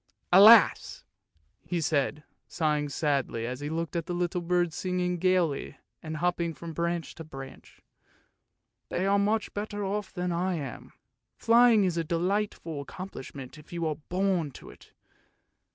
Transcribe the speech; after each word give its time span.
Alas!" 0.33 1.03
he 1.71 1.79
said, 1.79 2.23
sighing 2.47 2.89
sadly, 2.89 3.45
as 3.45 3.59
he 3.59 3.69
looked 3.69 3.95
at 3.95 4.07
the 4.07 4.15
little 4.15 4.41
birds 4.41 4.75
singing 4.75 5.17
gaily 5.19 5.77
and 6.01 6.17
hopping 6.17 6.55
from 6.55 6.73
branch 6.73 7.13
to 7.13 7.23
branch." 7.23 7.83
They 8.89 9.05
are 9.05 9.19
much 9.19 9.53
better 9.53 9.85
off 9.85 10.11
than 10.11 10.31
I 10.31 10.55
am. 10.55 10.91
Flying 11.37 11.83
is 11.83 11.97
a 11.97 12.03
delightful 12.03 12.81
accomplish 12.81 13.35
ment 13.35 13.59
if 13.59 13.71
you 13.71 13.85
are 13.85 13.97
born 14.09 14.49
to 14.53 14.71
it 14.71 14.91